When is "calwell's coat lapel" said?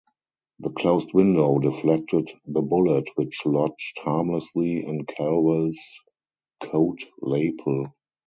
5.05-7.85